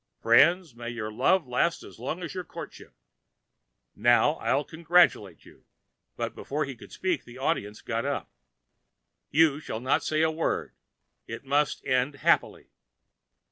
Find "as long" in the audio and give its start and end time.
1.83-2.23